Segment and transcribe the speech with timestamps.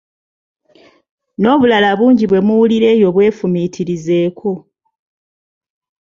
[1.39, 4.51] N'obulala bungi bwe muwulira eyo bw'efumiitirizeeko.